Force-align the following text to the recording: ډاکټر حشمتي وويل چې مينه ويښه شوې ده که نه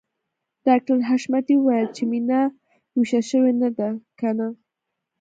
ډاکټر 0.65 0.97
حشمتي 1.09 1.55
وويل 1.57 1.87
چې 1.95 2.03
مينه 2.11 2.39
ويښه 2.97 3.19
شوې 3.29 3.51
ده 3.77 3.89
که 4.19 4.29
نه 4.37 4.47